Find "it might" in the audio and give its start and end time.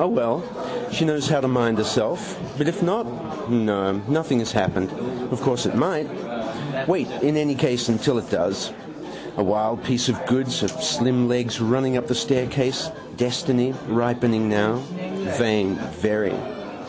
5.64-6.08